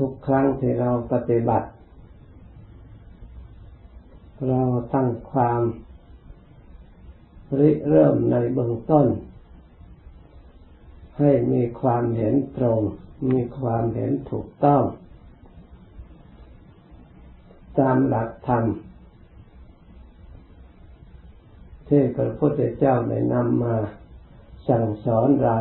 [0.00, 1.68] ทุกครั้งที่เราปฏิบัติ
[4.48, 4.62] เรา
[4.94, 5.62] ตั้งความ
[7.58, 9.06] ริเริ่มในเบื้องต้น
[11.18, 12.80] ให้มีความเห็นตรง
[13.30, 14.82] มีความเห็นถูกต้อง
[17.78, 18.64] ตามหลักธรรม
[21.88, 23.76] ที่พระพุทธเจ้าได้นำมา
[24.68, 25.56] สั่งสอนเรา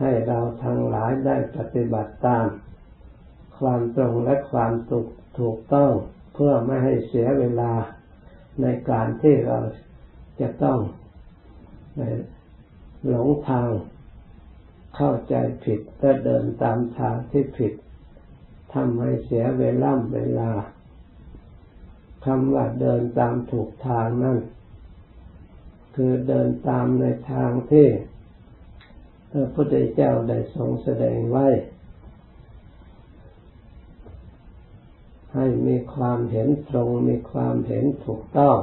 [0.00, 2.46] ให้เราทั้งหลายได้ปฏิบัติตาม
[3.60, 5.92] ความตรงและความถูกถูกต้อง
[6.34, 7.72] เพื่อไม่ให้เสียเวลา
[8.62, 9.58] ในการที่เรา
[10.40, 10.78] จะต้อง
[13.06, 13.70] หลงทาง
[14.96, 15.34] เข้าใจ
[15.64, 17.72] ผิดและเดินตามทางที่ผิด
[18.74, 20.50] ทำให้เสียเวลาเวลา
[22.24, 24.38] คำว่าเดินตามถูกทางนั่น
[25.96, 27.88] คือเดินตามในทางที่
[29.30, 31.48] พระพุทธเจ้าได้ทรงแสดงไว้
[35.36, 38.58] ให้มีความเห็นตรง มีความเห็นถูกต้อง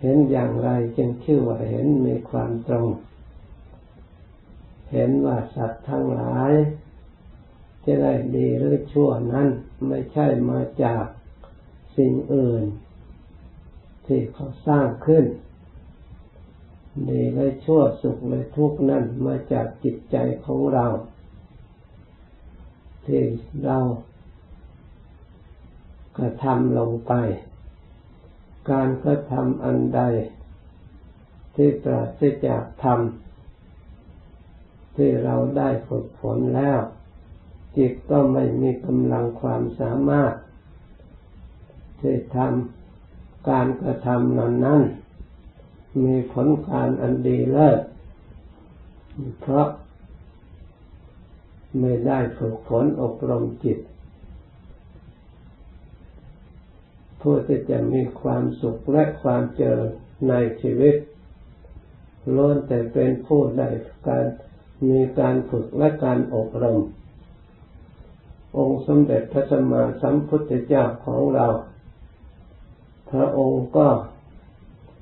[0.00, 2.88] เห็นอย่างไรจึงชื่อว่าเห็นมีความตรง
[4.92, 6.52] เห็นว่าสัตว์ทั้งหลาย
[7.84, 9.48] จะได้ดีหรือชั่วนั้น
[9.88, 11.04] ไม่ใช่มาจาก
[11.96, 12.64] สิ่งอื่น
[14.06, 15.24] ที่เขาสร้างขึ้น
[17.10, 20.86] ดีและชั่วสุขและทุกข์นั้นมาจากจิตใจของเรา
[23.06, 23.22] ที่
[23.64, 23.78] เรา
[26.16, 27.12] กระทำลงไป
[28.70, 30.00] การกระทำอันใด
[31.54, 33.00] ที่ปราศจากธรรม
[34.96, 36.80] ที่เราได้ฝึกฝนแล้ว
[37.76, 40.32] จิตก็ไม่มีกำลังความสามารถ
[42.00, 44.82] ที่ทำการกระทำนั้นนั้น
[46.04, 47.80] มีผลการอันดีเลิศ
[49.40, 49.68] เพราะ
[51.78, 53.78] ไม่ได้ฝึกฝนอบรมจิต
[57.28, 59.90] ผู้ที่จะมีความสุขและความเจริญ
[60.28, 60.94] ในชีวิต
[62.34, 63.68] ล้วนแต่เป็นผู้ได้
[64.08, 64.24] การ
[64.88, 66.78] มีการฝึกและการอบรม
[68.58, 71.46] องค์สมเด็จพระสัมมาสัมพุทธเจ้าของเรา
[73.10, 73.88] พระองค์ก็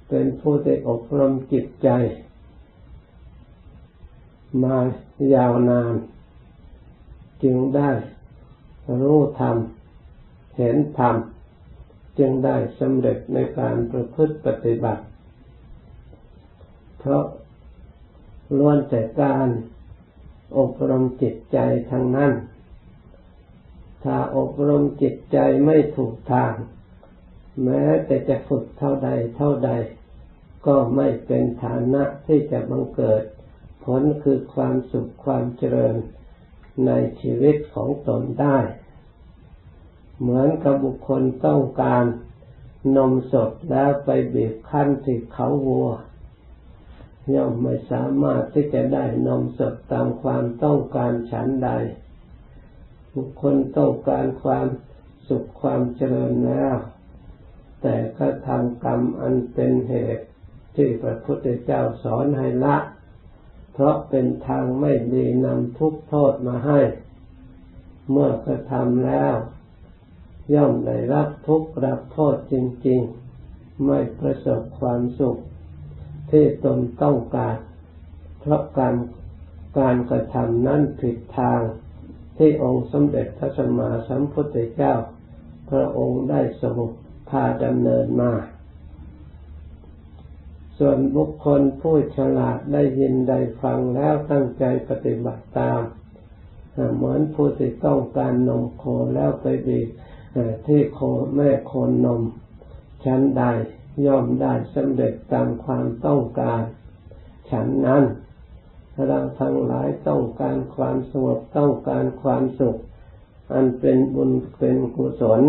[0.08, 1.88] เป็นผู้ได้อบรมจิตใจ
[4.62, 4.76] มา
[5.34, 5.92] ยาวนาน
[7.42, 7.90] จึงได้
[9.02, 9.56] รู้ธรรม
[10.56, 11.16] เห็นธรรม
[12.18, 15.04] จึงได้สำเร็จในการประพฤติปฏิบัติ
[16.98, 17.24] เพราะ
[18.58, 19.48] ล้วนแต่การ
[20.58, 21.58] อบรมจิตใจ
[21.90, 22.32] ทั้งนั้น
[24.04, 26.54] ถ้าอบรมจิตใจไม่ถูกทาง
[27.64, 29.70] แม้แต่จะฝึกเท่าใดเท่าใด
[30.66, 33.22] ก็ไม่เป็นฐานะที่จะบังเกิด
[33.84, 35.96] ผลคือความสุขความเจริญ
[36.86, 38.58] ในชีวิตของตนได้
[40.20, 42.04] เหมือนกับบุคคลต้องการ
[42.96, 45.90] นมสดแล้วไปบีบคั้นที่เขาวัว
[47.34, 51.70] ย่อมไม่สามารถที่จะได้นมสดตามความต้องการฉันใด
[53.14, 54.66] บุคคลต้องการความ
[55.28, 56.74] สุขความเจริญแล้ว
[57.82, 60.26] แต่ก็ทำกรรมอันเป็นเหตุ
[60.76, 62.76] ที่พระพุทธเจ้าสอนให้ละ
[63.72, 66.80] เพราะเป็นทางไม่ดีนำทุกโทษมาให้
[68.10, 69.34] เมื่อกระทำแล้ว
[70.54, 72.54] ย่อมได้รับทุกข์รับโทษจ
[72.86, 73.00] ริง
[73.42, 75.40] ๆ ไม่ประสบความสุข
[76.30, 77.56] ที่ตนต้องการ
[78.40, 78.94] เพราะการ
[79.78, 81.60] การกระทำนั้นผิดทาง
[82.38, 84.94] ที่องค์สมเด็จพระสัมมาสัมพุทธเจ้า
[85.70, 86.78] พระองค์ได้ทรง
[87.28, 88.32] พาดำเนินมา
[90.78, 95.82] ส่วนบุคคลผู้ฉลาดได้ยินได้ฟังแล้วตั้งใจปฏิบัติตาม
[96.96, 98.84] เหมือนผู้ที่ต้องการนมโค
[99.14, 99.88] แล้วไปบีบ
[100.66, 101.00] ที่โค
[101.36, 102.22] แม่โคนนม
[103.04, 103.42] ฉันใด
[104.06, 106.62] ย่อมได้สำเร็จตามความต้องการ
[107.50, 108.04] ฉันนั้น
[109.06, 112.76] เราทั้งหลายต้องการความสงบต้องการความสุข
[113.52, 115.42] อันเป็นบุญเป็นกุศล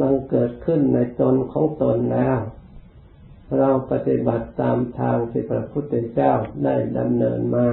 [0.00, 2.38] บังเกิดขึ้นในตนของตนแล้ว
[3.58, 6.32] เราปฏิบัติตามทางที่พระพุทธเจ้า
[6.64, 7.68] ได้ดำเนินมา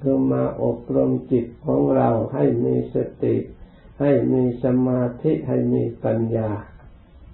[0.00, 3.34] คือมาอบรมจิตของเราให้มีสติ
[4.00, 6.50] ให้มีสมาธิให้มีปัญญา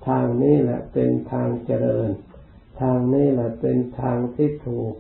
[0.09, 2.11] ทางนี้แหละเป็นทางเจริญ
[2.81, 4.95] ทางนี้แหละเป็นทางที่ถูก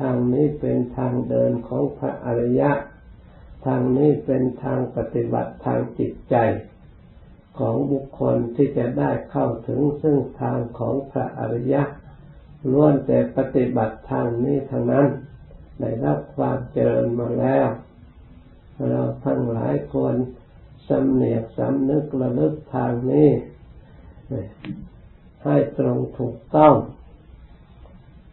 [0.00, 2.72] ทางนี้เป็นทางเดินของพระอริยะ
[3.66, 6.36] ทางนี้เป็นทางปฏิบัติทางจิตใจ
[7.58, 11.82] ของบุคคลที่จะได้เข้าถึงซึ่งทางของพระอริยะ
[12.70, 15.06] ล้วนแต่ปฏิบัติทางนี้ทางนั้น
[15.80, 17.66] ได้รับความเจริญมาแล้ว
[18.90, 20.16] เราทั้งหลายควร
[20.92, 23.30] สำเนียกสำนึกระลึกทางนี้
[25.44, 26.74] ให้ตรงถูกต้อง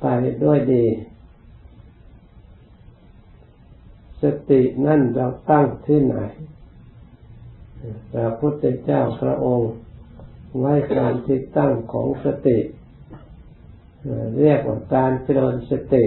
[0.01, 0.05] ไป
[0.43, 0.85] ด้วยดี
[4.21, 6.17] สตินั่นเราตั้งที่ไหน
[8.13, 9.71] พระพุทธเจ้าพระองค์
[10.59, 12.59] ไว้การที่ตั้งของสติ
[14.39, 16.05] เรียกว่าการเจริญสติ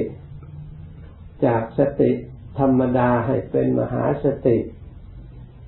[1.46, 2.10] จากสติ
[2.58, 4.56] ธรรมดาให้เป็นมหาสติ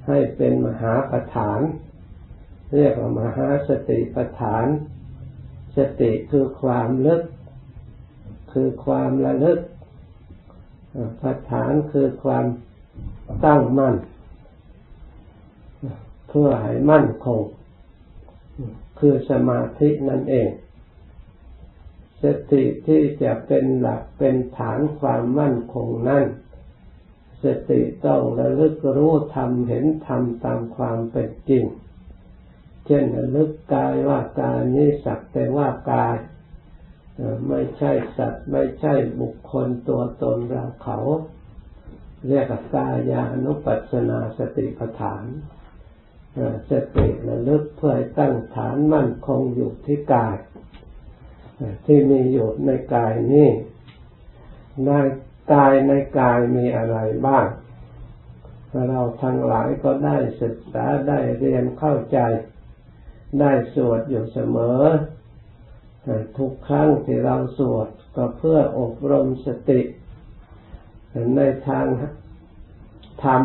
[0.06, 1.60] ให้เป็นมหาประฐาน
[2.74, 4.66] เรียกว่ามหาสติประฐาน
[5.76, 7.22] สติคือความลึก
[8.52, 9.60] คือความระลึก
[11.20, 12.44] ประฐานคือความ
[13.44, 13.96] ตั้งมั่น
[16.28, 17.42] เพื่อให้มั่นคง
[18.98, 20.48] คือสมาธินั่นเอง
[22.22, 26.26] สติที่จะเป็นหลักเป็นฐานความมั่นคงนั่น
[27.44, 31.64] สติต้องระลึกรู้ทำเห็นทำตามความเป็นจริง
[32.86, 36.16] เช่นระลึกกายว่ากายนี้สักแต่ว่ากาย
[37.48, 40.98] ไม่ใช่สัตว์ไม่ใช่บุคคลตัวตนเราเขา
[42.28, 45.24] เรียกกายานุปัสสนาสติปัฏฐาน
[46.70, 50.36] สติระลึกเพื่อตั้งฐานมั่นคงอยู่ที่กาย
[51.86, 53.48] ที่มีอยู่ในกายนี้
[54.86, 54.90] ใน
[55.52, 57.46] กายในกายมีอะไรบ้าง
[58.88, 62.18] เราทั้งหลายก็ได้ศึกษาได้เรียนเข้าใจ
[63.40, 64.80] ได้สวดอยู่เสมอ
[66.38, 69.80] ทุกครั้งที่เราสวดก็เพื่ออบรมสติ
[71.36, 71.86] ในทาง
[73.24, 73.42] ธรรม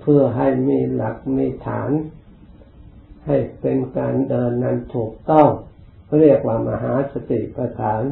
[0.00, 1.90] เพื่อให้มีหลักมีฐาน
[3.26, 5.48] ให้เป็นการเดินนั้นถูกต้อง
[6.18, 8.02] เรียกว่ามหาสติปัฏฐาน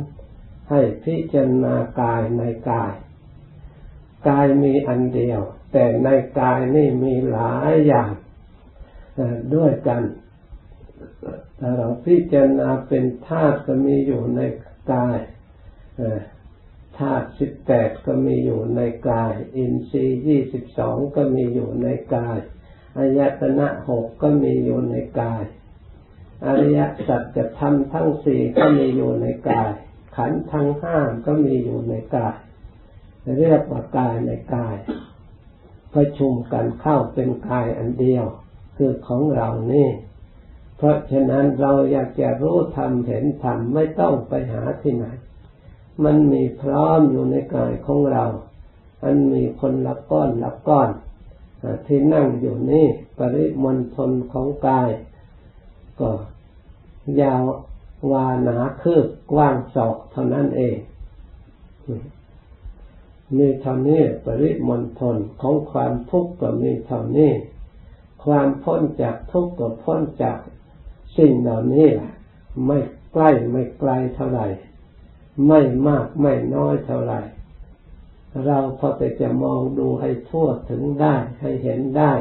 [0.70, 2.92] ให้พิจารณากายในกาย
[4.28, 5.40] กายมีอันเดียว
[5.72, 6.08] แต่ใน
[6.40, 8.10] กายนี่มีหลายอย่าง
[9.54, 10.02] ด้วยกัน
[11.58, 14.40] ถ้าเราพิจารณาเป็นธาตุก็มีอยู่ใน
[14.92, 15.18] กาย
[16.98, 22.38] ธาตุสิบแปดก็มีอยู่ในกาย อินทรีย์ยี่สิบสองก็มีอยู่ในกาย
[22.96, 25.44] อายตนะหกก็มีอยู่ในกาย
[26.46, 29.72] อริยสัจจะทำทั้งสี่ก็มีอยู่ในกาย
[30.16, 32.36] ขันธ์ทั้งห้าก็มีอยู่ในกาย
[33.38, 34.76] เรียกว่ากายในกาย
[35.94, 38.24] ประชุมกันเข้าเป็นกายอันเดียว
[38.76, 39.88] คือของเรานี่
[40.76, 45.06] เพราะฉะนั้นเราอยากจะรู้ธรรมเห็นธรรมไม่ต้องไปหาที่ไหน
[46.04, 48.24] มันมีพร้อมอยู่ในกายของเรา
[49.04, 50.90] อันมีคนละก้อนละก้อน
[51.86, 52.86] ที่นั่งอยู่นี่
[53.18, 54.90] ปริมณฑลของกาย
[56.00, 56.10] ก็
[57.20, 57.42] ยาว
[58.12, 60.76] วานาคืบกว้างศอกเท่านั้นเอง
[63.36, 67.32] มีเท่านี้ปริมณฑลของความทุกข์ก็มีเท่านี้
[68.24, 70.38] ความพ้นจากทุกข์ก็พ้นจาก
[71.16, 72.12] สิ่งเหล่านี้แหละ
[72.66, 72.78] ไม่
[73.12, 74.46] ใกล้ไม่ไกลเท่าไหร่
[75.46, 77.20] ไม่มากไม่น้อยเท่าไหร่
[78.44, 82.12] เราพอแต่จะมองดูให้ทั่วถึงได้ให้เห็นได้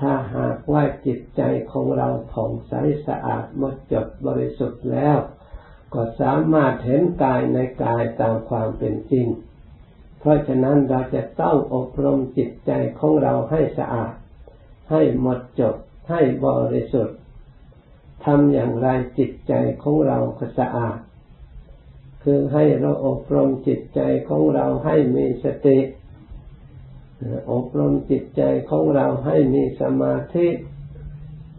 [0.00, 2.74] ถ้าหากว่าจิตใจของเราผ่องใส
[3.06, 5.18] สะอาดหมดจดบริสุทธิ์แล้ว
[5.94, 9.26] ก็สามารถเห็นกายในกายตามความเป็นจริง
[10.18, 14.12] เพราะฉะนั้นเราจะต้องอบรมจิตใจของเราให้สะอาด
[14.90, 15.76] ให้หมดจด
[16.10, 17.18] ให้บริสุทธิ์
[18.24, 20.98] ทำอย่างไรจิตใจของเราก็สะอาด
[22.22, 25.78] คือให้เราอบรมจิตใจของเราให้มีสติ
[27.52, 30.46] อบรมจิตใจของเราให้มีสมาธิ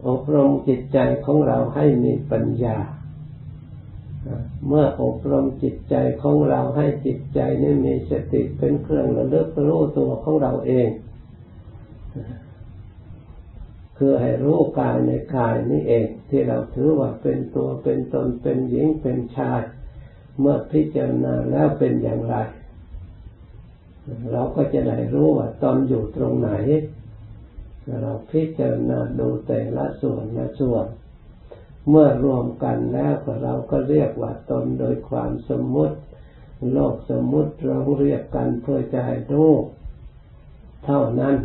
[0.08, 2.78] อบรมจิตใจของเราให้มีปัญญา
[4.66, 10.88] เมื่ออบรมจิตใจของเราให้จิตใจนี้มีสติเป็นเครื่องระลึกรู้ตัวของเราเอง
[13.98, 19.60] คือให้รู้กายในกายนี้เอง ที่เราถือว่าเป็นตัวเป็นตนเป็นหญิงเป็นชาย
[20.40, 22.36] เมื่อพิจารณาแล้วเป็นอย่างไร
[24.32, 26.50] เราก็จะได้รู้ว่าตอนอยู่ตรงไหน
[28.02, 30.86] เราพิจารณาดูแต่ละส่วนละส่วน
[31.88, 35.96] เมื่อรวมกันแล้วเราก็เรียกว่าตนโดยความสมมุติ
[36.72, 39.52] โลกสมมุติเราเรียกกันเพื่อจะให้รู้
[40.84, 41.36] เท่านั้น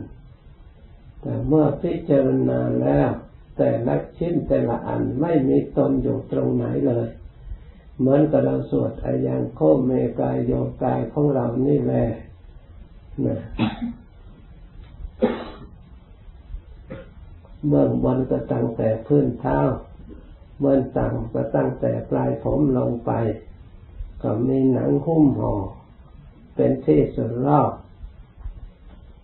[1.22, 3.10] แต่เมื่อพิจารณาแล้ว
[3.58, 7.08] แต่ละชิ้นแต่ละอันไม่มีตนอยู่ตรงไหนเลย
[8.00, 10.52] เหมือนกับเราสวดอายังโคเมกายโย
[10.84, 12.06] กายของเรานี่แหละ
[13.26, 13.40] นะ
[17.68, 19.60] เบื้องบนก็ตั้งแต่พื้นเท้า
[20.62, 23.12] เบื้องต่ำก็ตั้งแต่ปลายผมลงไป
[24.22, 25.54] ก็มีหนังหุ้มห่อ
[26.56, 27.72] เป็นที่สุดรอบ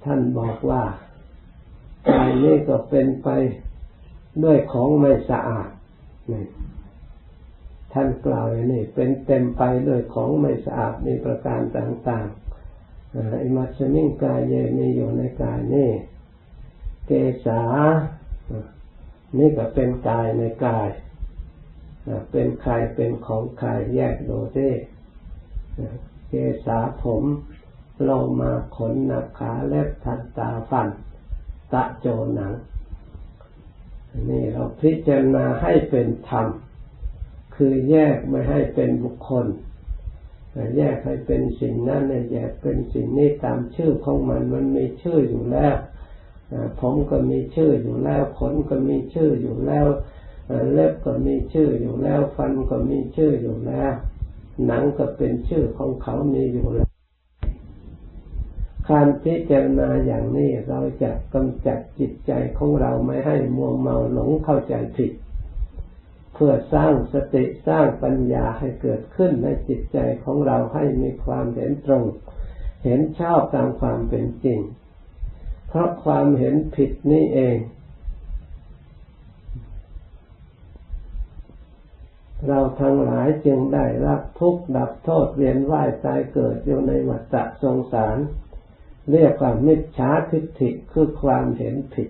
[0.03, 0.83] ท่านบอกว่า
[2.09, 3.29] กายนี้ก็เป็นไป
[4.43, 5.69] ด้วยของไม่สะอาด
[6.31, 6.45] นี่
[7.93, 12.58] ท่านกล่าวอย่างนี้เป็นเต็มไปด้วยของไม่สะอาดมีประการต่าง ๆ
[13.15, 15.91] อิมัชนิ่งกายเยมีอยู่ในกายนี่
[17.07, 17.11] เก
[17.45, 17.61] ษา
[19.37, 20.89] นี่ก็เป็นกายในกาย
[22.31, 24.69] เป็นใครเป็นของใครแยกโดูดิ
[26.29, 26.33] เก
[26.65, 27.23] ษาผม
[28.03, 30.87] โลมาขนหนักขาเล็บทันตาฟัน
[31.73, 32.53] ตะโจหนัง
[34.29, 36.47] นี่เราพิจารณาให้เป็นธรรม
[37.55, 39.45] คือแยกไม่ให้เป็นบุคคล
[40.77, 45.75] แยกให้เป็นสิ่งนั้นแยกเป็นสิ่งนี้ตามชื่อของมันมันมีชื่ออยู่แล้ว
[46.81, 49.87] ผมก็มีชื่ออยู่แล้วขนก็มีชื่ออยู่แล้ว
[50.71, 53.91] เล็บก็มีชื่ออยู่แล้ว ฟันก็มีชื่ออยู่แล้ว
[54.65, 56.89] หนังก็เป็นชื่อของเขามีอยู่แล้ว
[58.89, 65.11] การพิจารณาอย่างนี้เราจะกำจัดจิตใจของเราไม่ให้มัวเมาหลงเข้าใจผิด
[66.41, 72.03] พื่อสร้างสติสร้างปัญญาให้เกิดขึ้นในจิตใจของเราให้มีความเห็นตรง
[72.83, 74.59] เห็นชอบตามความเป็นจริง
[75.67, 77.57] เพราะความเห็นผิดนี่เอง
[82.47, 88.17] เราทั้งหลายจึงได้รับทุกข์ดับโทษเวียนว่ายตายเกิดอยู่ในวัฏสงสาร
[89.11, 92.09] เรียกว่ามิจฉาทิฏฐิคือความเห็นผิด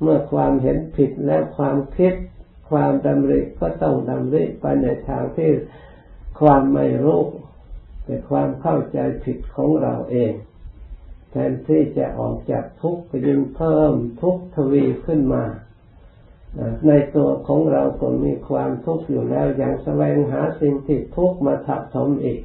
[0.00, 2.14] เมื่อความเห็นผิดและความคิด
[2.72, 5.50] ความดำริก็ต้องดำริไปในทางที่
[6.40, 7.22] ความไม่รู้
[8.04, 10.32] แต่ความเข้าใจผิดของเราเอง
[11.30, 15.44] แทนที่จะออกจากทุกข์ก็ยิ่งเพิ่มทุกข์ทวีขึ้นมา
[16.86, 22.40] ในตัวของเราก็มีความทุกข์อยู่แล้วยังแสวงหาสิ่งที่ทุกข์มาทับถมอีก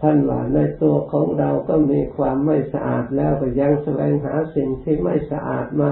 [0.00, 5.90] ท่านว่าในตัวของเราก็มีความไม่สะอาดแล้วก็ยังแสวงหาสิ่งที่ไม่สะอาดมา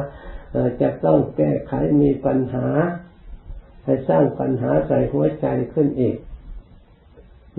[0.80, 2.66] จะต้องแก้ไขมีปัญหา
[3.84, 6.16] ให้สร้างปัญหาใส่หัวใจขึ้นอีก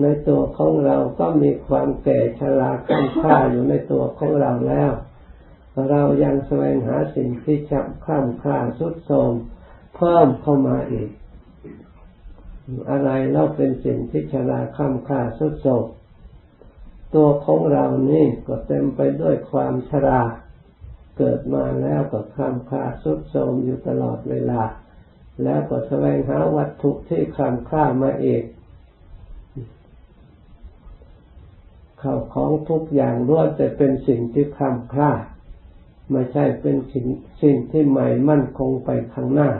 [0.02, 4.92] ในตัวของเราก็มีความแก่ชราข้ามค่าอยู่ในตัวของเราแล้ว
[5.90, 9.32] เรายังแสวงหาสิ่งที่จะข้ามค่าสุดโทม
[9.96, 11.08] เพิ่มเข้ามาอีก
[12.90, 15.84] อะไรเราเป็นสิ่งที่ชราข้ามค่าสุดโทม
[17.14, 20.22] ตัวของเรานี่ก็เต็มไปด้วยความชรา
[21.18, 24.62] เกิดมาแล้วก็ข้ามค่าสุดโทมอยู่ตลอดเวลา
[25.42, 28.42] แล้วก็แสวงหาวัตถุที่ข้ามค่ามาเอง
[31.98, 35.10] เข้าของทุกอย่างล้วนแต่เป็นสิ่งที่ข้ามค่า
[36.10, 37.06] ไม่ใช่เป็นสิ่ง
[37.42, 39.50] สิ่งที่ใหม่มั่นคงไปข้างหน้า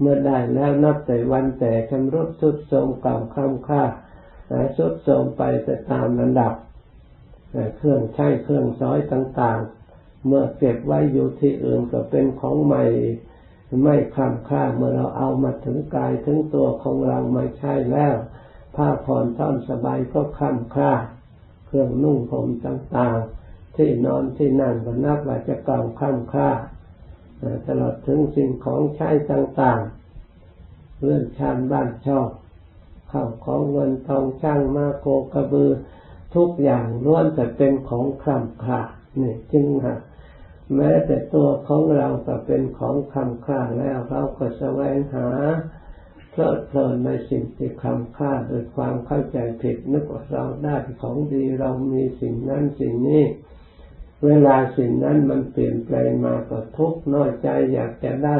[0.00, 3.82] เมื่อได้แล้วนับแต่วันแต่ชำรุดสุดโทรมเก่าค้ำค่า
[4.76, 6.54] สุดโทรมไปแต่ตามระดับ
[7.76, 9.60] เครื่องใช้เครื่องซ้อยต่าง
[9.92, 12.84] ๆ เมื่อเก็บไว้อยู่ที่อื่นก็เป็นของใหม่
[13.82, 18.14] ไม่ค้ำค่าเมื่อเราเอามาถึงกายถึงตัวของเราไม่ใช่แล้ว
[18.76, 20.92] ผ้าผ่อนท่อนสบายก็ค้ำค่า
[21.66, 26.50] เครื่องนุ่งผมต่างๆ ที่นอนที่นั่งก็นับว่าจะเก่าค่ำค่า
[27.66, 32.28] ตลอดถึงสิ่งของใช้ต่างๆเรื่องชานบ้านชอบ
[33.10, 35.70] ข้าวของเงินทองช่างมาโกกระบือ
[36.34, 38.80] ทุกอย่างล้วนแต่เป็นของคำค่า
[39.20, 39.98] นี่จึงฮะ
[40.76, 45.28] แม้แต่ตัวของเราก็เป็นของคำค่าแล้วเราก็แสวงหา
[46.30, 53.24] เพลิดเพลินในสิ่งที่คำค่าโดยความเข้าใจผิดนึกว่าเราได้ของดีเรามีสิ่งนั้นสิ่งนี้
[54.24, 58.38] เวลาสิ่งนั้นมันเปลี่ยนแปลงมาก็ทุกข์น้อยใจอยากจะได้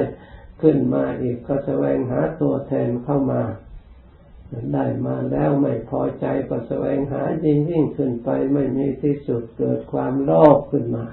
[0.63, 3.43] ขึ้นมาอีกก็แสวงหาตัวแทนเข้ามา
[4.75, 11.07] ได้มาแล้วไม่พอใจก็แสวงหายิ่งยิ่งขึ้นไปไม่มีที่สุดเกิดความโลภขึ้นมา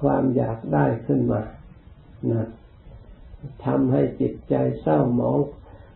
[0.00, 1.42] ความอยากได้ขึ้นมา
[2.30, 2.46] นะ
[3.64, 5.38] ทำให้จิตใจเศร้าหมอง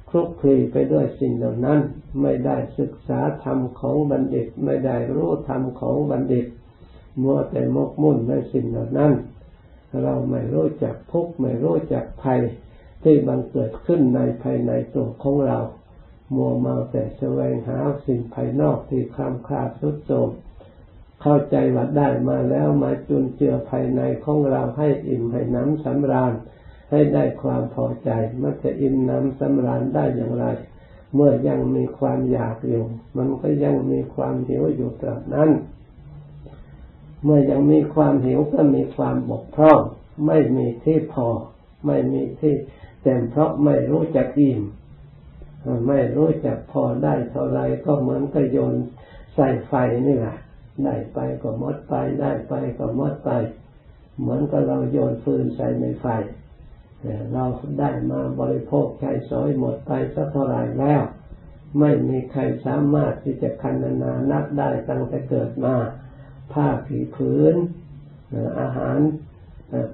[0.08, 1.80] คลุกคลีไปด้วยสิ่งเหล่านั้น
[2.22, 6.46] ไม่ได้ศึกษาธรรมของบัณฑิต ไม่ได้รู้ธรรมของบัณฑิต
[7.22, 9.12] มัวแต่มกมุ่นในสิ่งเหล่านั้น
[10.02, 12.40] เราไม่รู้จักทุกข์ไม่รู้จักภัย
[13.02, 15.58] ที่บังเกิดขึ้นในภายในตัวของเรา
[16.34, 20.28] มัวเมาแต่แสวงหาสิ่งภายนอกที่คำคาดสุดโทม
[21.22, 26.32] เข้าใจว่าได้มาแล้วมาจุนเจือภายในของเราให้อิ่มให้น้ำสำราญ
[26.90, 28.10] ให้ได้ความพอใจ
[28.42, 30.46] มันจะอิ่มน้ำสำราญได้อย่างไร
[31.14, 32.84] เมื่อยังมีความอยากอยู่
[33.16, 35.50] มันก็ยังมีความหิวอยู่ตราบนั้น
[37.24, 39.80] เมื่อยังมีความหิวก็มีความบกพร่อง
[40.26, 41.28] ไม่มีที่พอ
[41.86, 42.54] ไม่มีที่
[43.02, 44.62] เต็มเพราะไม่รู้จักอิ่ม
[45.88, 48.74] ไม่รู้จักพอได้เท่าไรก็เหมือนกับโยน
[49.34, 49.72] ใส่ไฟ
[50.06, 50.36] นี่แหละ
[50.84, 53.30] ได้ไปก็หมดไป ได้ไปก็หมดไป
[54.20, 56.06] เหมือนกับเราโยนฟืนใส่ในไฟ
[57.32, 57.44] เรา
[57.80, 61.02] ได้มาบริโภคใช้สอยหมดไปสักเท่าไรแล้ว
[61.78, 65.76] ไม่มีใครสามารถที่จะคันนานับได้ตั้งแต่เกิดมา
[66.52, 67.54] ผ้าผีพื้น
[68.60, 68.98] อาหาร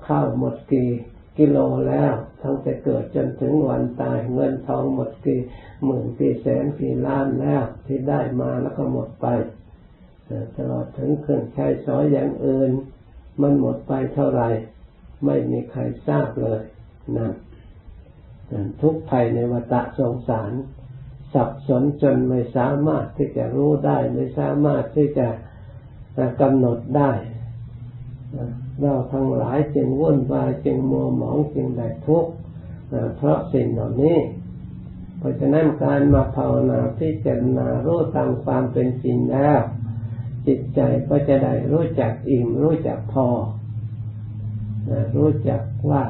[0.06, 0.90] ข้าวหมดกี่
[1.38, 5.40] กิโลแล้วทั้งแต่เกิดจนถึงวันตายเงินทองหมดกี่
[5.84, 9.26] หมื่นกี่แสนกี่ล้านแล้วที่ได้มาแล้วก็หมดไป
[10.56, 12.70] ตลอดถึงเครื่องใช้สอยอย่างอื่น
[13.40, 14.48] มันหมดไปเท่าไหร่
[15.24, 16.60] ไม่มีใครทราบเลย
[17.16, 17.32] นั่น
[18.82, 20.52] ทุกภัยในวัฏสงสาร
[21.34, 25.28] สับสนจนไม่สามารถที่จะรู้ได้ ไม่สามารถที่จะ
[26.40, 27.12] กำหนดได้
[28.80, 32.32] เราทั้งหลายจึงวุ่นวายจึงมัวหมองจึงได้ทุกข์
[33.16, 34.18] เพราะสิ่งเหล่านี้
[35.18, 39.58] เพราะฉะนั้นการมาภาวนาพิจารณารู้ตามความเป็นจริงแล้ว
[40.46, 43.26] จิตใจก็จะได้รู้จักอิ่ม รู้จักพอ
[45.16, 46.04] รู้จักว่า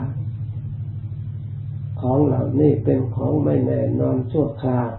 [2.00, 4.90] ของเหล่านี้เป็นของไม่แน่นอนชั่วคราว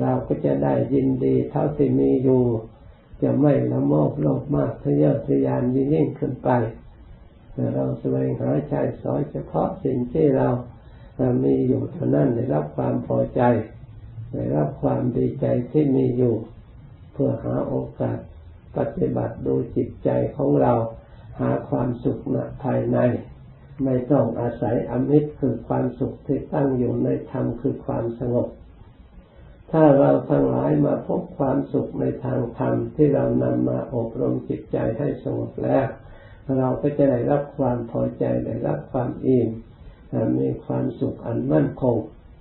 [0.00, 2.44] เราก็จะได้ยินดีเท่าที่มีอยู่
[3.22, 6.50] จะไม่ละโมบโลภมากทะเยอทะยานยิ่งขึ้นไป
[7.74, 10.48] เราแสวงหาใช้สอยเฉพาะสิ่งที่เรา
[11.44, 13.42] มีอยู่เท่านั้นได้รับความพอใจ
[14.32, 16.34] ได้รับความดีใจที่มีอยู่
[17.22, 18.18] พื่อหาโอกาส
[18.76, 20.74] ปฏิบัติดูจิตใจของเรา
[21.40, 22.98] หาความสุขณภายใน
[23.84, 28.48] ไม่ต้องอาศัยอมิตรคือความสุขที่ตั้งอยู่ในธรรมคือความสงบ
[29.70, 35.86] ถ้าเราทั้งหลายมาพบความสุขในทางธรรมที่เรานำมาอบรมจิตใจให้สงบแล้ว
[36.58, 39.48] เราก็จะได้รับความพอใจได้รับความอิ่ม
[40.38, 41.96] มีความสุขอันมั่นคง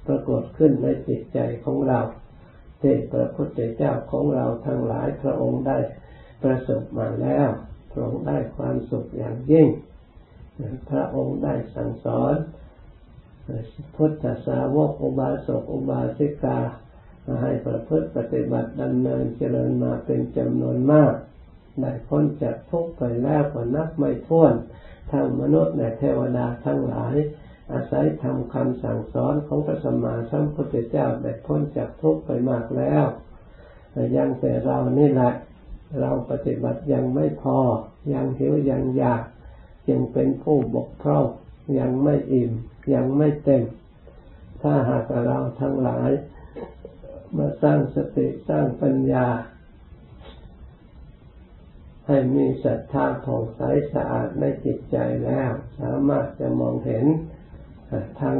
[0.07, 1.99] ปรากฏขึ้นในจิตใจของเรา
[2.81, 5.77] ที่พระพุทธเจ้าของเราทั้งหลายพระองค์ได้
[6.43, 7.49] ประสบมาแล้ว
[7.91, 9.67] พระองค์ได้ความสุขอย่างยิ่ง
[10.89, 12.35] พระองค์ได้สั่งสอน
[13.95, 16.59] พุทธสาวกอุบาสกอุบาสิกา
[17.43, 21.13] ให้ประพฤติปฏิบัติดำเนินเจริญมาเป็นจำนวนมาก
[21.81, 24.53] ได้พ้นจากทุกข์ไปแล้วก็นับไม่ถ้วน
[25.11, 27.15] ทั้งมนุษย์และเทวดาทั้งหลาย
[27.71, 33.03] อาศัยทำคำสั่งสอนของพระสัมมาสัมพุทธเจ้าได้พ้นจากทุกข์ไปมากแล้ว
[33.91, 35.31] แต่ยังแต่เรานี่แหละ
[35.99, 37.57] เราปฏิบัติยังไม่พอ
[38.13, 39.23] ยังหิวยังอยาก
[39.89, 41.25] ยังเป็นผู้บกพร่อง
[41.79, 42.51] ยังไม่อิ่ม
[42.93, 43.63] ยังไม่เต็ม
[44.61, 46.11] ถ้าหากเราทั้งหลาย
[47.37, 49.27] มาสร้างสติสร้างปัญญา
[52.07, 53.61] ให้มีศรัทธาผ่องใส
[53.93, 57.05] สะอาดในจิตใจแล้ว สามารถจะมองเห็น
[58.19, 58.35] ทาง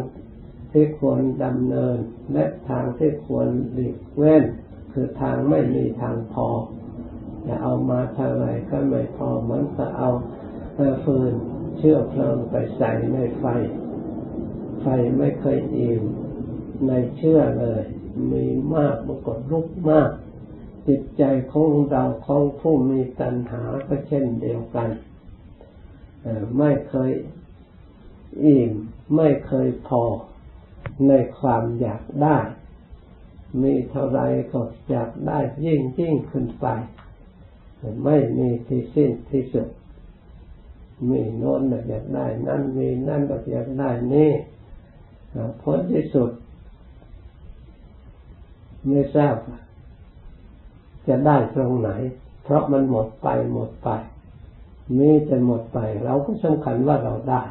[0.71, 1.97] ที่ควรดำเนิน
[2.33, 4.43] และทางที่ควรหลีกเว้น
[4.93, 6.47] คือทางไม่มีทางพอ
[7.47, 10.09] จะเอามาเท่าไรก็ไม่พอเหมือนกับเอา
[11.03, 11.33] ฟืน
[11.77, 13.45] เชื้อเพลิงไปใส่ในไฟ
[14.81, 14.85] ไฟ
[15.17, 16.03] ไม่เคยอิ่ม
[16.87, 17.83] ในเชื่อเลย
[18.31, 20.09] มีมากมันก็ลุกมาก
[20.87, 24.89] จิตใจของเราของผู้มีตัณหาก็เช่นเดียวกัน
[26.57, 27.11] ไม่เคย
[28.43, 28.71] อิ่ม
[29.15, 30.03] ไม่เคยพอ
[31.07, 32.37] ในความอยากได้
[33.61, 34.19] มีเท่าไร
[34.51, 36.67] ก็อยากได้ยิ่งยิ่งขึ้นไป
[38.03, 39.67] ไม่มีที่สิ้นที่สุด
[41.09, 44.31] มีโน้นอยากได้ นั่นมีนั่นอยากได้นี่
[45.61, 46.31] ผลที่สุด
[48.87, 49.35] ไม่ทราบ
[51.07, 51.89] จะได้ตรงไหน
[52.43, 53.89] เพราะมันหมดไปหมดไป
[54.97, 57.43] มีแต่หมดไป เราก็สำคัญว่าเราได้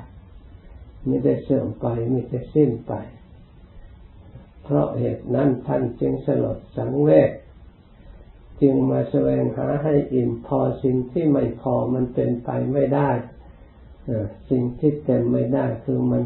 [1.07, 2.93] ไม่ได้เสื่อมไปไม่ได้สิ้นไป
[4.63, 7.31] เพราะเหตุนั้นท่านจึงสลดสังเวช
[8.63, 13.11] จึงมาแสวงหาให้อิ่มพอสิ่งที่ไม่พอมันเป็นไปไม่ได้
[14.51, 16.23] สิ่งที่เต็มไม่ได้คือมัน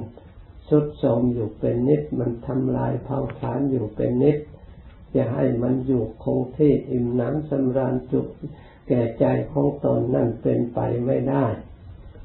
[0.68, 4.36] สุดโทมอยู่เป็นนิด มันทำลายเผาผลาญอยู่เป็นนิด
[5.14, 8.26] จะให้มันอยู่คงที่อิ่มหนำสำราญจุก
[8.88, 11.44] แก่ใจของตนนั่นเป็นไปไม่ได้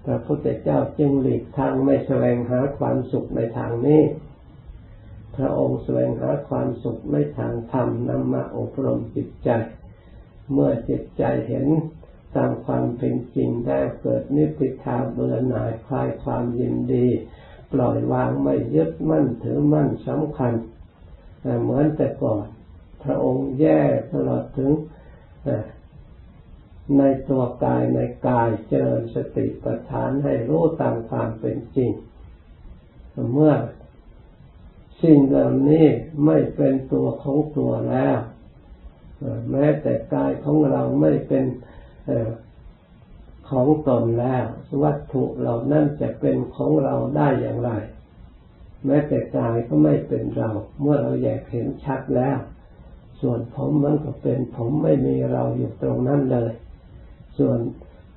[0.09, 4.01] พระพุทธเจ้าจึงหลีกทางไม่แสวงหาความสุขในทางนี้
[5.35, 9.49] พระองค์แสวงหาความสุขในทางธรรมนำมาอบรมจิตใจ
[10.51, 11.67] เมื่อจิตใจเห็น
[12.35, 17.07] ตามความเป็นจริงได้เกิดนิพพิทาเบื่อหน่ายคลายความยินดี
[17.71, 20.53] ปล่อยวางไม่ยึดมั่นถือมั่นสำคัญ
[21.61, 22.45] เหมือนแต่ก่อน
[23.03, 24.71] พระองค์แยกตลอดถึง
[26.97, 31.91] ในตัวกายในกายเจริญสติปัฏฐานให้รู้ตามความเป็นจริง
[33.33, 33.53] เมื่อ
[35.03, 35.85] สิ่งเหล่านี้
[36.25, 38.17] ไม่เป็นตัวของตัวแล้ว
[39.51, 41.43] แม้แต่กายของเราไม่เป็น
[43.49, 44.43] ของตนแล้ว
[44.83, 47.71] วัตถุเหล่านั้นจะเป็นของเราได้อย่างไร
[48.85, 50.49] แม้แต่กายก็ไม่เป็นเรา
[50.81, 52.37] เมื่อเราแยกเห็นชัดแล้ว
[53.21, 56.51] ส่วนผมมันก็เป็นผมไม่มีเราอยู่ตรงนั้นเลย
[57.37, 57.59] ส่วน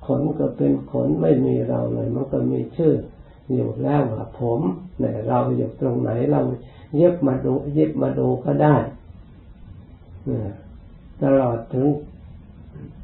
[0.05, 2.93] ขนก็เป็นขนไม่มีเราเลยมันก็มีชื่อ
[3.53, 4.61] อยู่แล้วว่าผม
[4.99, 6.41] เนี่ยเราอยู่ตรงไหนเรา
[6.95, 8.75] เย็บมาดูเย็บมาดูก็ได้
[11.21, 11.87] ตลอดถึง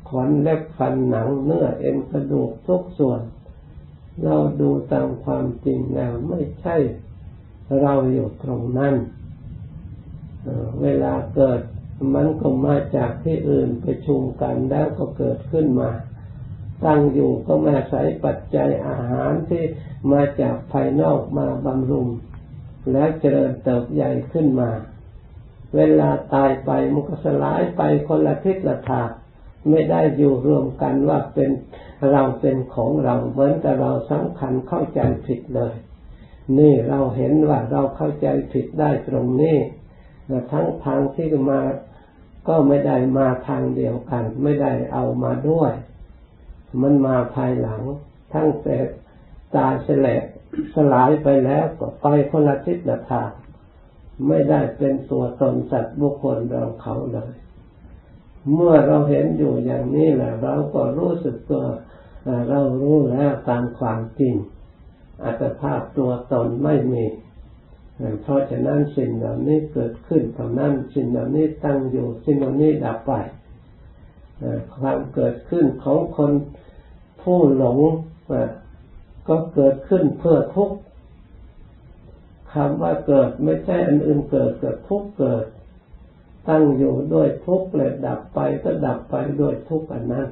[0.10, 3.22] ขนเล็บฟันหนังเนื้อเอ็นกระดูกทุกส่วน
[4.24, 6.76] เราดูตามความจริงแล้วไม่ใช่
[7.82, 8.96] เราอยู่ตรงนั้น
[10.82, 11.62] เวลาเกิด
[12.16, 15.90] มันก็มาจากที่อื่นไปชุมกันแล้วก็เกิดขึ้นมา
[16.86, 19.64] ตั้งอยู่ก็มาใส่ปัจจัยอาหารที่
[20.12, 22.08] มาจากภายนอกมาบำรุง
[22.92, 24.72] แล้วเจริญเติบใหญ่ขึ้นมา
[25.76, 29.10] เวลาตายไปมันก็สลายไปคนละทิศละทาง
[29.70, 31.50] ไม่ได้อยู่รวมกันว่าเป็น
[32.12, 35.76] เราเป็นของเราเหมือนกับเราสำคัญเข้าใจผิดเลย
[36.58, 39.58] นี่เราเห็นว่าเราเข้าใจผิดได้ตรงนี้
[40.52, 41.62] ทั้งทางที่มา
[42.48, 45.74] ก็ไม่ได้มาทางเดียวกัน ไม่ได้เอามาด้วย
[46.82, 47.82] มันมาภายหลัง
[48.34, 48.78] ทั้งแต่
[49.56, 50.08] ตายเสล
[50.74, 53.32] สลายไปแล้วก็ไปคนละทิศละทาง
[54.28, 57.34] ไม่ได้เป็นตัวตนสัตว์บุคคลเราเขาเลย
[58.54, 61.64] เมื่อเราเห็นอยู่อย่างนี้แหละเราก็รู้สึกตัว
[62.50, 64.36] เรารู้แล้วตามความจริง
[65.24, 67.06] อัตภาพตัวตนไม่มี
[68.22, 73.12] เพราะฉะนั้นสิ่งเหล่านี้เกิดขึ้นเท่านั้นสิ่งเหล่านี้ตั้งอยู่สิ่งเหล่านี้ดับไป
[74.78, 76.32] ความเกิดขึ้นของคน
[77.22, 77.80] ผู้หลง
[79.28, 80.78] ก็เกิดขึ้นเพื่อทุกข์
[82.54, 85.46] คำว่าเกิดไม่ใช่อันอื่นเกิดเกิดทุกข์เกิด
[86.50, 90.28] ตั้งอยู่ด้วยทุกข์และดับไปก็ดับไปด้วยทุกข์อันนั้น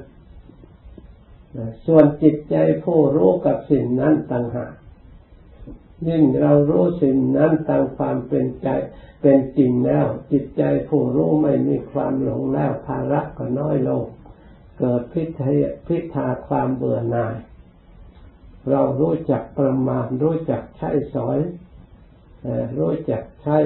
[1.86, 4.72] ส่วนจิตใจผู้รู้กับสิ่งนั้นต่างหาก
[6.08, 8.68] ยิ่งเรารู้สิ่งนั้นตามความเป็นใจ
[9.22, 14.02] เป็นจริงแล้ว จิตใจผู้รู้ไม่มีความหลงแล้วภาระก็น้อยลง
[14.78, 17.36] เกิดพิทยพิทาความเบื่อหน่าย
[18.70, 21.38] เรารู้จักประมาณรู้จักใช้สอย
[22.78, 23.58] รู้จักใช้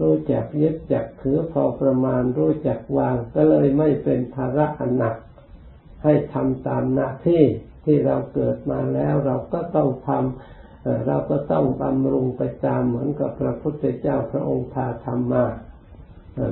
[0.00, 5.16] รู้จักยึดจักถือพอประมาณรู้จักวางก็เลยไม่เป็นภาระอันหนัก
[6.02, 7.42] ให้ทำตามหน้าที่
[7.86, 15.44] ที่เราเกิดมาแล้วเราก็ต้องทำเราก็ต้องบำรุงไปตามเหมือนกับพระพุทธเจ้าพระองค์พาทำมา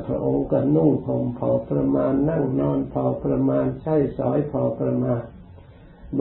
[0.07, 5.23] พระองค์ก็นุ่งห่มพอประมาณนั่งนอนพอประมาณใช้สอยพอประมาณ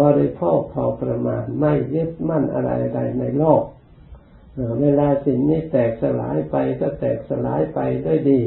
[0.02, 3.64] บริโภคพอประมาณ ไม่ยึดมั่นอะไรใดในโลก
[4.82, 8.42] เวลาสิ่งนี้แตกสลายไปก็แตกสลายไปด้วยดี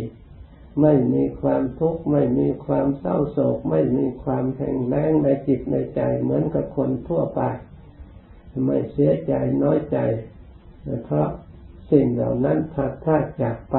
[0.83, 7.41] ไม่มีความทุกข์ไม่มีความเศร้าโศก ไม่มีความแข็งแรงในจิตในใจเหมือนกับคนทั่วไป
[8.65, 9.99] ไม่เสียใจน้อยใจ
[11.05, 11.29] เพราะ
[11.91, 13.77] สิ่งเหล่านั้นพลาดพลาดจากไป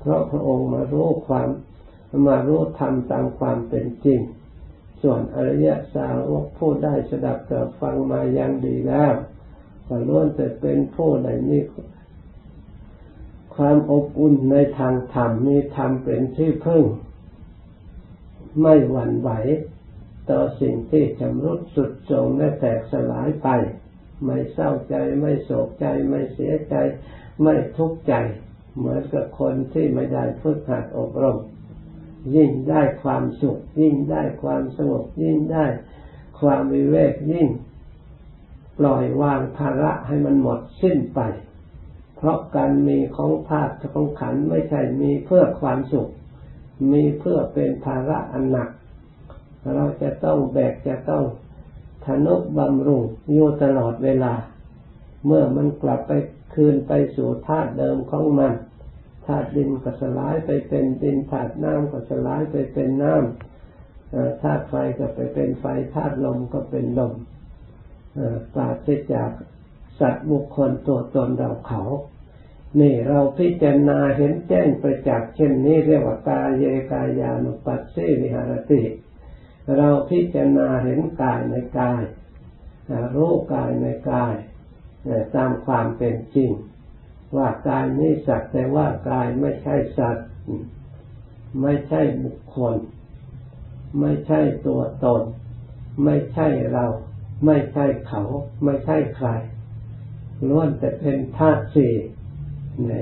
[0.00, 1.48] เพราะพระองค์มารู้ความ
[2.28, 4.20] มารู้ธรรมตามความเป็นจริง
[5.02, 9.12] ส่วนอริยสาวกผู้ได้สดับกับฟังมาอย่างดีแล้ว
[9.88, 11.58] ก็ล้วนแต่เป็นผู้ใดมี
[13.56, 16.84] ความอบอุ่นในทางธรรมมีธรรมเป็นที่พึ่ง
[18.62, 19.30] ไม่หวั่นไหว
[20.30, 23.48] ต่อสิ่งที่ชำรุดสุดโทรมและแตกสลายไป
[24.24, 26.74] ไม่เศร้าใจไม่โศกใจไม่เสียใจ
[27.42, 28.14] ไม่ทุกข์ใจ
[28.76, 31.38] เหมือนกับคนที่ไม่ได้ฝึกหัดอบรม
[32.36, 35.64] ยิ่งได้ความสุข ยิ่งได้ความสงบยิ่งได้
[36.40, 37.48] ความวิเวกยิ่ง
[38.78, 41.20] ปล่อยวางภาระให้มันหมดสิ้นไป
[42.16, 46.08] เพราะการมีของธาตุของขันไม่ใช่มีเพื่อความสุข
[46.92, 48.70] มีเพื่อเป็นภาระอันหนัก
[49.74, 51.24] เราจะต้องแบกจะต้อง
[52.06, 54.34] ทนุบำรุงอยู่ตลอดเวลา
[55.26, 56.12] เมื่อมันกลับไป
[56.54, 58.52] คืนไปสู่ธาตุเดิมของมัน
[59.26, 67.14] ธาตุดินก็สลายไปเป็นดินธาตุน้ำก็สลายไปเป็นน้ำธาตุไฟก็ไปเป็นไฟธาตุลมก็เป็นลม
[68.54, 69.30] ปราศจาก
[70.00, 71.82] สัตว์บุคคลตัวตนเราเขา
[72.80, 78.82] นี่เราพิจารณาเห็นแจ้งประจักษ์เช่นนี้เรียกว่ากายเยกายานุปัสสิวิหารติ
[79.76, 82.02] เราพิจารณาเห็นกายในกาย
[83.14, 84.34] รู้กายในกาย
[85.36, 86.52] ตามความเป็นจริง
[87.36, 90.28] ว่ากายนี้สัตว์แต่ว่ากายไม่ใช่สัตว์
[91.62, 92.76] ไม่ใช่บุคคล
[94.00, 95.22] ไม่ใช่ตัวตน
[96.04, 96.86] ไม่ใช่เรา
[97.46, 98.22] ไม่ใช่เขา
[98.64, 99.28] ไม่ใช่ใคร
[100.48, 101.92] ล้วนแต่เป็นธาตุสี่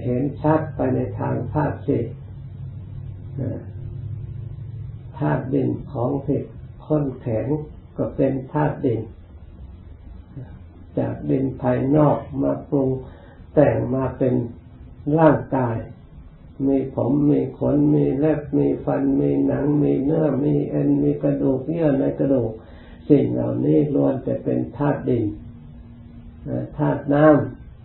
[0.04, 2.02] เห็นชัดไปในทางธาตุสี่
[5.18, 6.40] ธาตุดินของที่
[6.86, 7.46] ข้นแข็ง
[7.96, 9.00] ก็เป็นธาตุดิน
[10.98, 12.88] จากดินภายนอกมาปรุง
[13.54, 14.34] แต่งมาเป็น
[15.18, 15.76] ร่างกาย
[16.66, 22.52] มีผมมีขนมีเล็บมีฟันมีหนัง มีเนื้อมีเอ็นมีกระดูกเยื่อในกระดูก
[23.08, 25.24] สิ่งเหล่านี้ล้วนแต่เป็นธาตุดิน
[26.78, 27.26] ธาตุน้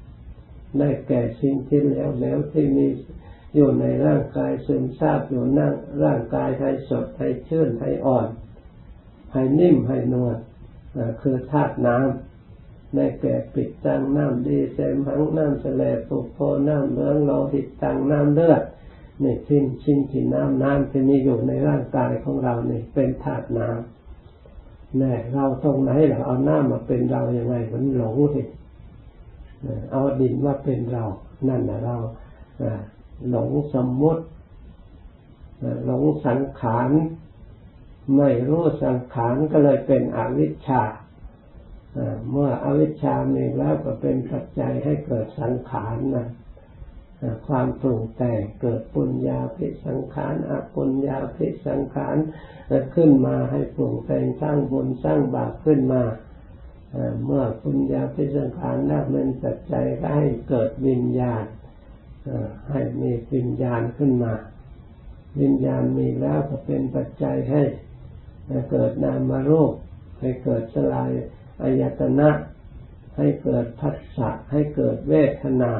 [0.09, 2.87] ำได้แก่สิ่งที่เหลวเหลวที่มี
[3.55, 8.27] อยู่ในร่างกายซึมซาบอยู่นั่งร่างกายให้สดให้ชื่นให้อ่อน
[9.33, 10.37] ให้นิ่มให้นวล
[11.21, 18.63] คือธาตุน้ำได้แก่ปิดตังน้ำดีเสมหังน้ำเสลปุโพน้ำเหลืองโลหิตตังน้ำเลือด
[19.23, 23.98] นี่ชิ้นชิ้นที่น้ำน้ำที่มีอยู่ในร่างกายของเรานี่เป็นธาตุน้ำ
[24.97, 28.41] แน่เราตรงไหนเราเอาหน้ำมาเป็นเราอย่างไงมันหลงสิ
[29.91, 31.03] เอาดินมาเป็นเรา
[31.47, 31.95] นั่นแหละเรา
[33.29, 34.23] หลงสมมติ
[35.85, 36.89] หลงสังขาร
[38.17, 40.83] ไม่รู้สังขารก็เลยเป็นอวิชชา
[42.31, 46.27] เมื่ออวิชชามีแล้วก็เป็นปัจจัยให้เกิดสังขารนะ
[47.47, 52.15] ความปรุงแต่งเกิดปุญญาพิสังขารอปุญญาพิสังขาร
[52.95, 56.03] ขึ้นมาให้ปรุงแต่งสร้างบุญสร้างบาปขึ้นมา
[57.25, 61.43] เมื่อปุญญาพิสังขารนั้นเป็นปัจจัยให้เกิดวิญญาณ
[62.69, 64.33] ให้มีวิญญาณขึ้นมา
[65.41, 67.63] วิญญาณมีแล้วก็เป็นปัจจัยให้
[68.71, 69.73] เกิดนามรูป
[70.19, 71.11] ให้เกิดสลาย
[71.61, 72.29] อายตนะ
[73.17, 75.73] ให้เกิดพัสสะให้เกิดเวทนา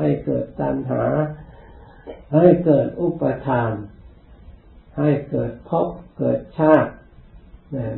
[0.00, 1.04] ให้เกิดตัณหา
[2.34, 3.72] ให้เกิดอุปทาน
[4.98, 6.92] ให้เกิดภพเกิดชาติ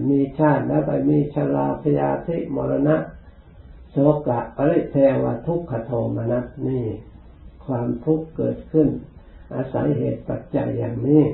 [0.09, 2.97] มีชาติแล้วไปมีชราพยาธิมรณะ
[3.91, 6.87] โสกะปริเทวทุกขโทมนัสนี่
[7.67, 8.89] ความทุกข์เกิดขึ้น
[9.55, 11.25] อาศัยเหตุปัจจัยอย่างนี้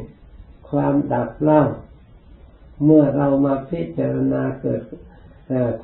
[0.71, 1.63] ความดับเล่า
[2.85, 4.83] เมื่อเรามาพิจารณาเกิด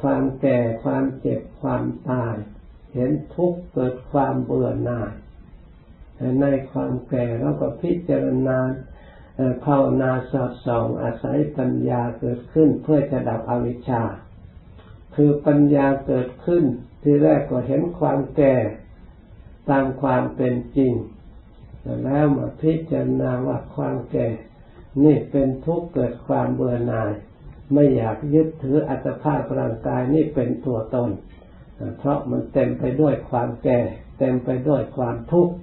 [0.00, 2.34] ความแก่ความเจ็บความตาย
[2.94, 5.12] เห็นทุกข์เกิดความเบื่อหน่าย
[6.40, 8.58] ในความแก่เราก็พิจารณา
[9.64, 14.02] ภาวนาสอดส่องอาศัยปัญญาเกิดขึ้นเพื่อจะดับอวิชชา
[15.14, 16.64] คือปัญญาเกิดขึ้น
[17.02, 18.54] ที่แรกก็เห็นความแก่
[19.70, 20.92] ตามความเป็นจริง
[22.04, 24.28] แล้วมาพิจารณาว่าความแก่
[25.04, 27.12] นี่เป็นทุกข์เกิดความเบื่อหน่าย
[27.72, 31.10] ไม่อยากยึดถืออัตภาพร่างกายนี่เป็นตัวตน
[31.98, 33.80] เพราะมันเต็มไปด้วยความแก่
[34.18, 35.54] เต็มไปด้วยความทุกข์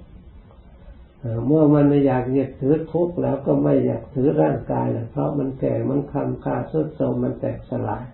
[1.46, 8.04] เมื่อมันไม่อยากยึดถือทุกข์แล้วก็ไม่อยากถือร่างกายเลยเพราะมันแก่มันคำคาสุดโทมมันแตกสลาย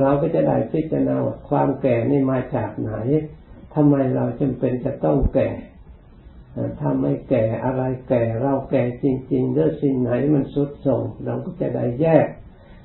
[0.00, 2.92] เราก็จะได้พิจารณาว่าความแก่นี่มาจากไหน
[3.74, 5.50] ทำไมเราจำเป็นจะต้องแก่
[6.80, 12.26] ถ้าไม่แก่อะไรแก่เราแก่จริงๆเรื่องสิ่งไหนมันสุดส่งเราก็จะได้แยก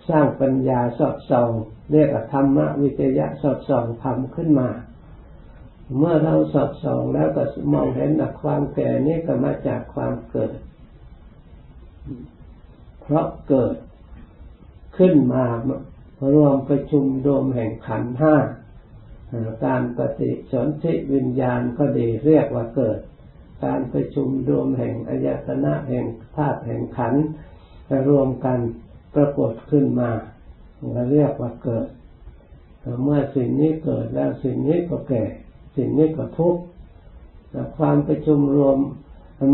[0.10, 1.52] สร้างปัญญาสอดส่อง
[1.92, 4.70] เรียกธรรมวิจยะสอดส่องทำขึ้นมา
[5.98, 10.52] เมื่อเราสอดส่องแล้วก็มองเห็นว่าความแก่นี้ก็มาจากความเกิด
[13.02, 13.76] เพราะเกิด
[14.98, 15.46] ขึ้นมา
[16.34, 18.36] รวมประชุมรวมแห่งขันห้า
[19.66, 23.00] การปฏิสนธิวิญญาณก็ดีเรียกว่าเกิด
[23.66, 27.14] การประชุมรวมแห่งอายตนะแห่งธาตุแห่งขัน
[28.10, 28.60] รวมกัน
[29.16, 30.12] ปรากฏขึ้นมา
[30.94, 31.88] เราเรียกว่าเกิด
[33.04, 35.24] เมื่อสิ่งนี้เกิดแล้วสิ่งนี้ก็แก่
[35.76, 36.62] สิ่งนี้ก็ทุกข์
[37.78, 38.78] ความประชุมรวม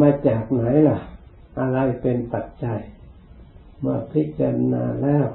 [0.02, 1.00] มาจากไหนล่ะ
[1.60, 2.80] อะไรเป็นปัจจัย
[3.82, 5.28] เมื่อพิจารณาแล้ว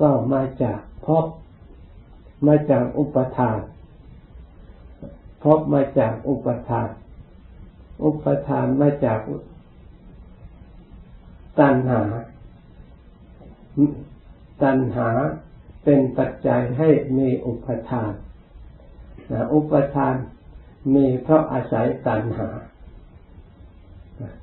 [0.00, 1.26] ก็มาจากพบ
[2.46, 3.60] มาจากอุปทาน
[5.42, 6.88] พบมาจากอุปทาน
[8.04, 9.20] อุปทานมาจาก
[11.58, 12.02] ตัณหา
[14.62, 15.10] ตัณหา
[15.84, 18.12] เป็นปัจจัยให้มีอุปทาน
[19.32, 20.14] นะอุปทาน
[20.94, 22.48] มีเพราะอาศัยตัณหา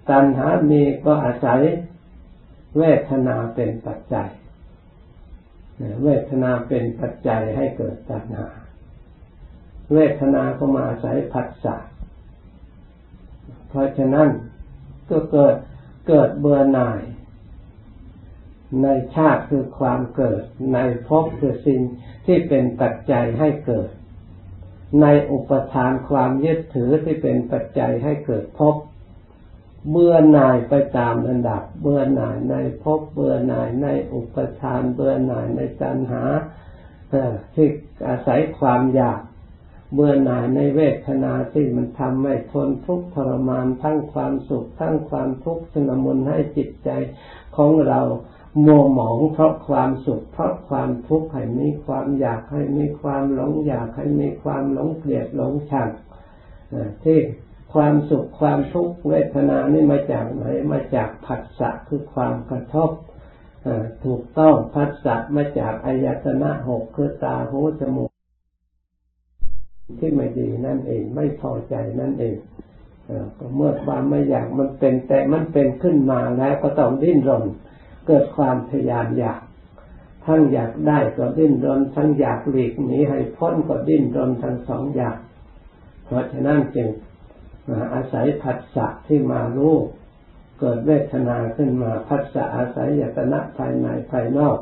[0.10, 1.62] ตัณหามีก็อาศัย
[2.78, 4.30] เวทนาเป็นปัจจัย
[6.04, 8.48] เวทนาเป็นปัจจัยให้เกิดตัณหา
[9.94, 11.76] เวทนาก็มาอาศัยผัสสะ
[13.70, 14.30] เพราะฉะนั้น
[15.10, 15.56] ก็เกิด
[16.08, 17.02] เกิดเบื่อหน่าย
[18.84, 20.42] ในชาติคือความเกิด
[20.74, 21.82] ในภพคือสิ่ง
[22.26, 23.90] ที่เป็นปัจจัยให้เกิด
[25.02, 28.76] ในอุปทานความยึดถือที่เป็นปัจจัยให้เกิดภพ
[29.92, 36.24] เบื่อหน่ายไปตามระดับ เบื่อหน่ายในภพเบื่อหน่ายในอุปทาน เบื่อหน่ายในตัณหา
[37.56, 37.68] ที่
[38.08, 39.22] อาศัยความอยาก
[39.94, 46.90] เบื่อหน่ายในเวทนาที่มันทำให้ทนทุกข์ทรมานทั้งความสุขทั้งความทุกข์สนมุนให้จิตใจ
[47.56, 48.02] ของเรา
[48.64, 55.90] มัวหมองเพราะความสุขเพราะความทุกข์ให้มีความอยากให้มีความหลงอยากให้มีความหลงเกลียดหลงชัง
[57.04, 57.20] ที่
[57.74, 62.92] ความสุขความทุกข์เวทนานี่มาจากไหนมาจากผัสสะคือความกระทบ
[64.04, 68.12] ถูกต้องผัสสะมาจากอายตนะหกคือตาหูจมูก
[70.00, 72.38] ที่ไม่ดีนั่นเองไม่พอใจนั่นเอง
[73.38, 77.44] ก็เมื่อความไม่อยากมันเป็นแต่มันเป็นขึ้นมาแล้วก็ต้องดิ้นรน
[78.08, 79.42] เกิดความทยานอยาก
[80.26, 85.18] ทั้งอยากได้ก็ดิ้นรนทั้งอยากหลีกหนีให้พ้นก็ดิ้นรนทั้งสองอย่าง
[86.06, 86.88] เพราะฉะนั้นจึง
[87.94, 89.76] อาศัยผัสสะที่มารู้
[90.60, 94.58] เกิดเวทนาขึ้นมาผัสสะอาศัยยตนะภายในภายนอก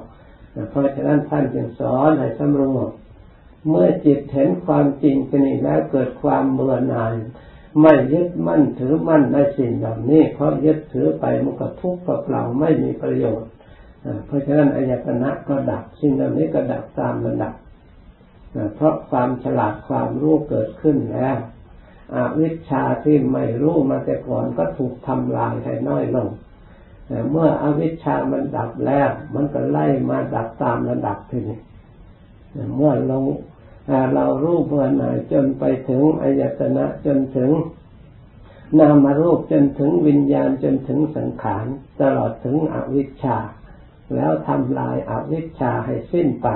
[0.69, 2.89] เพราะฉะนั้นท่านจึงสอนให้สำรวม
[3.69, 7.13] เมื่อจิตเห็นความจริงเป็นนี้แล้วเกิดความเบื่อหน่าย
[7.81, 13.49] ไม่ยึดมั่นถือมั่นในสิ่งเหล่านี้เพราะยึดถือไปมันก็ทุกข์เปล่าไม่มีประโยชน์
[14.25, 17.53] เพราะฉะนั้นอายตนะก็ดับสิ่งเหล่านี้ก็ดับตามระดับ
[18.75, 21.37] เพราะความฉลาดความรู้เกิดขึ้นแล้ว
[22.15, 26.29] อวิชชาที่ไม่รู้มาแต่ก่อนก็ถูกทำลายให้น้อยลง
[27.31, 31.59] เมื่ออวิชชามันดับแล้ว มันก็ไล่มาดับตามระดับทีนี้
[32.75, 33.23] เมื่อลง
[34.13, 37.51] เรารู้เมื่อหน่อยจนไปถึงอายตนะจนถึง
[38.79, 41.65] นามารูปจนถึงวิญญาณจนถึงสังขาร
[42.01, 43.37] ตลอดถึงอวิชชา
[44.15, 46.47] แล้วทำลายอาวิชชาให้สิ้นไป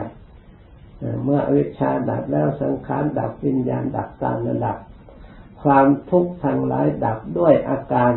[1.23, 4.77] เมื่ออวิชชาดับแล้วสังขารดับวิญญาณดับตามระดับ
[5.63, 8.13] ความทุกข์ทางหลายดับด้วยอาการ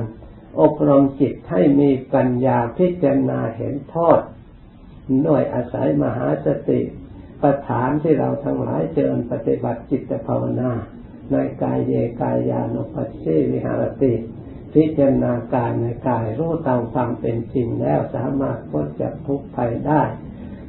[0.61, 4.20] อบรมจิตให้มีปัญญาพิจารณาเห็นโทษ
[5.27, 6.81] ด้วยอาศัยมหาสติ
[7.42, 10.72] ประฐานที่เราทั้งหลายเจริญปฏิบัติจิตภาวนา
[11.33, 14.12] ในกายเยกายานุปัสสิวิหารติ
[14.74, 20.03] พิจารณากายในกายรู้ตามความเป็นจริงแล้วสามารถพ้นจากทุกข์ภัยได้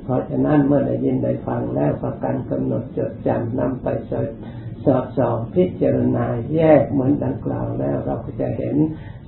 [0.04, 4.14] เพราะฉะนั้นเมื่อได้ยินได้ฟังแล้วประกันกำหนดจดจำนำไปส
[4.86, 8.76] สอบสอบพิจารณาแยกเหมือนดังกล่าวแล้วเราก็จะเห็น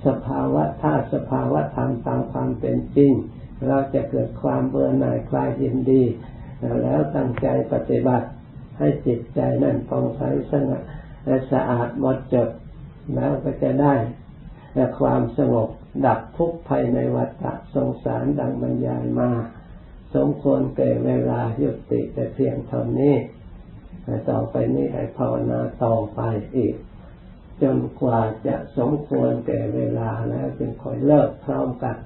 [0.05, 3.11] สภาวะธาตุสภาวะธรรมตามความเป็นจริง
[3.67, 6.03] เราจะเกิดความเบื่อหน่ายคลายยินดี
[6.83, 8.27] แล้วตั้งใจปฏิบัติ
[8.77, 10.21] ให้จิตใจนั่นฟองใส
[10.51, 10.81] สงบ
[11.25, 12.49] และสะอาดหมดจด
[13.15, 13.95] แล้วก็จะได้
[14.75, 15.69] และความสงบ
[16.05, 17.45] ดับทุกข์ภายในวัฏ
[17.75, 19.31] สงสารดังบรรยายมา
[20.15, 23.15] สมควรเก่เวลายุติแต่เพียงเท่านี้
[24.29, 26.21] ต่อไปนี้ให้ภาวนาต่อไป
[26.57, 26.75] อีก
[27.61, 31.97] จนกว่าจะสมควรแก่เวลาแล้วจึงค่อยเลิกพร้อมกัน